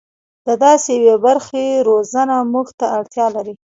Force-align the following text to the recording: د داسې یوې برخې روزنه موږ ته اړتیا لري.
د 0.45 0.47
داسې 0.63 0.91
یوې 0.97 1.15
برخې 1.25 1.65
روزنه 1.89 2.35
موږ 2.53 2.67
ته 2.79 2.85
اړتیا 2.97 3.27
لري. 3.35 3.53